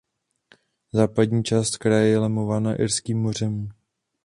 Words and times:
Západní 0.93 1.43
část 1.43 1.77
kraje 1.77 2.07
je 2.07 2.19
lemována 2.19 2.75
Irským 2.75 3.19
mořem. 3.21 3.69